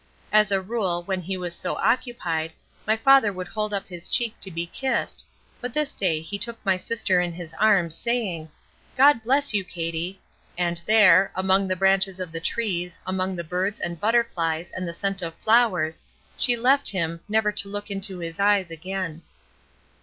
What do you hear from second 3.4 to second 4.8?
hold up his cheek to be